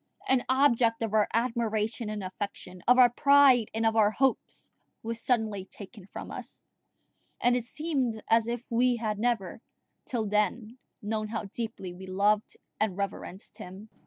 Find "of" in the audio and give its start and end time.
1.03-1.13, 2.87-2.97, 3.85-3.95